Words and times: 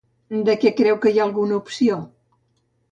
De 0.47 0.55
què 0.63 0.71
creu 0.79 0.97
que 1.03 1.13
hi 1.13 1.21
ha 1.21 1.29
alguna 1.29 1.61
opció? 1.61 2.01